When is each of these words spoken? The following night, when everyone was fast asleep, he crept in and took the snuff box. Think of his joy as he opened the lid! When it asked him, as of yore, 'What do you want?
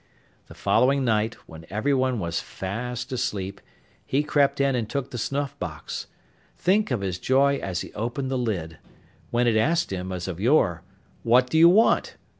The 0.47 0.55
following 0.55 1.05
night, 1.05 1.35
when 1.45 1.67
everyone 1.69 2.17
was 2.17 2.39
fast 2.39 3.11
asleep, 3.11 3.61
he 4.03 4.23
crept 4.23 4.59
in 4.59 4.73
and 4.73 4.89
took 4.89 5.11
the 5.11 5.19
snuff 5.19 5.59
box. 5.59 6.07
Think 6.57 6.89
of 6.89 7.01
his 7.01 7.19
joy 7.19 7.57
as 7.57 7.81
he 7.81 7.93
opened 7.93 8.31
the 8.31 8.35
lid! 8.39 8.79
When 9.29 9.45
it 9.45 9.55
asked 9.55 9.93
him, 9.93 10.11
as 10.11 10.27
of 10.27 10.39
yore, 10.39 10.81
'What 11.21 11.51
do 11.51 11.57
you 11.59 11.69
want? 11.69 12.15